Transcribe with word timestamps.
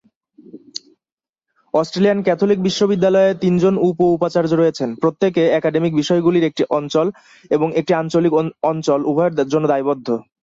Australian 1.73 2.19
Catholic 2.23 2.59
বিশ্ববিদ্যালয়ে, 2.63 3.31
তিনজন 3.35 3.73
উপ-উপাচার্য 3.87 4.51
রয়েছেন, 4.53 4.89
প্রত্যেকে 4.95 5.43
একাডেমিক 5.49 5.93
বিষয়গুলির 5.95 6.47
একটি 6.49 6.63
অঞ্চল 6.69 7.07
এবং 7.51 7.67
একটি 7.75 7.91
আঞ্চলিক 7.93 8.33
অঞ্চল 8.63 8.99
উভয়ের 9.05 9.33
জন্য 9.47 9.65
দায়বদ্ধ। 9.67 10.07